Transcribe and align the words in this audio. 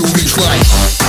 you 0.00 0.06
is 0.14 0.38
like 0.38 0.99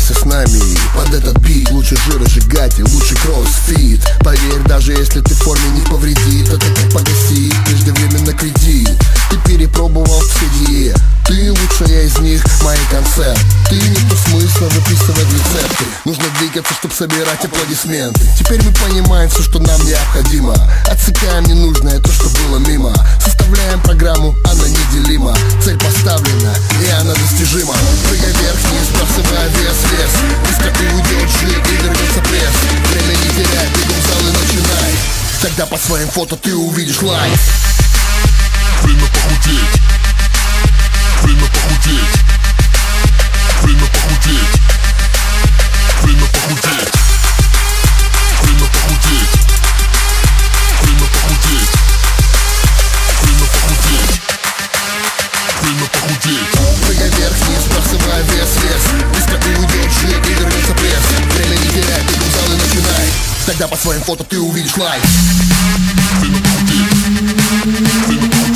Качайся 0.00 0.14
с 0.14 0.24
нами. 0.24 0.78
Под 0.94 1.12
этот 1.14 1.38
бит 1.38 1.70
Лучше 1.70 1.96
жиросжигатель, 2.06 2.84
лучше 2.84 3.14
кроссфит. 3.16 4.00
Поверь, 4.20 4.62
даже 4.66 4.92
если 4.92 5.20
ты 5.20 5.34
форме 5.34 5.68
не 5.70 5.82
повредит 5.82 6.48
Это 6.48 6.66
как 6.66 6.92
погасить 6.92 7.54
преждевременно 7.66 8.32
кредит. 8.32 8.90
Ты 9.30 9.36
перепробовал 9.46 10.20
все 10.20 10.46
диет 10.58 10.96
Ты 11.26 11.50
лучшая 11.50 12.04
из 12.04 12.18
них, 12.18 12.42
мои 12.62 12.78
концерт 12.90 13.38
Ты 13.68 13.76
нет 13.76 14.00
смысла 14.28 14.68
выписывать 14.68 15.26
рецепты. 15.26 15.84
Нужно 16.04 16.24
двигаться, 16.38 16.72
чтобы 16.74 16.94
собирать 16.94 17.44
аплодисменты. 17.44 18.20
Теперь 18.38 18.62
мы 18.62 18.72
понимаем 18.72 19.28
все, 19.28 19.42
что 19.42 19.58
нам 19.58 19.84
необходимо. 19.84 20.54
Отсекаем 20.86 21.44
ненужное, 21.44 22.00
то, 22.00 22.10
что 22.12 22.28
было 22.40 22.58
мимо. 22.58 22.94
Составляем 23.22 23.80
программу, 23.80 24.34
она 24.44 24.66
неделима. 24.68 25.36
Цель 25.64 25.78
поставлена, 25.78 26.29
Тогда 35.50 35.66
по 35.66 35.76
своим 35.78 36.08
фото 36.08 36.36
ты 36.36 36.54
увидишь 36.54 37.02
лайк. 37.02 37.38
Время 38.82 39.06
похудеть. 39.06 39.80
Время 41.22 41.46
похудеть. 41.46 42.14
Время 43.62 43.86
похудеть. 43.86 44.50
Время 46.02 46.26
похудеть. 46.26 46.92
Время 48.42 48.66
похудеть. 48.70 49.32
Время 50.82 51.06
похудеть. 51.10 51.72
Время 53.22 53.46
похудеть. 53.50 54.20
Время 55.62 55.86
похудеть. 55.86 56.50
Прыгай 56.86 57.10
вверх-вниз, 57.10 57.62
сбрасывая 57.64 58.22
вес, 58.22 58.50
вес. 58.62 58.84
Быстро 59.12 59.36
уйдет 59.58 59.90
жир 60.00 60.16
и 60.16 60.32
вернется 60.32 60.74
пресс 60.74 61.06
Время 61.34 61.56
не 61.56 61.68
теряй, 61.70 62.02
бегом 62.02 62.28
в 62.28 62.34
зал 62.36 62.52
и 62.52 62.56
начинай 62.56 63.29
Тогда 63.50 63.66
по 63.66 63.76
своим 63.76 64.00
фото 64.02 64.22
ты 64.22 64.38
увидишь 64.38 64.76
лайк 64.76 65.02
Время 66.20 66.38
похудеть 66.38 66.92
Время 68.06 68.30
похудеть 68.30 68.49